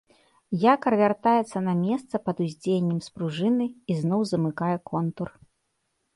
[0.73, 5.29] Якар вяртаецца на месца пад уздзеяннем спружыны і зноў замыкае контур.